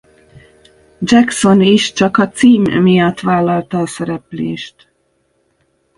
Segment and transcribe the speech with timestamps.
[1.03, 4.91] Jackson is csak a cím miatt vállalta a szereplést.